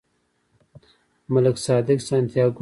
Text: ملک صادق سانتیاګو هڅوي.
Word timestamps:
ملک 1.33 1.57
صادق 1.65 1.99
سانتیاګو 2.09 2.55
هڅوي. 2.55 2.59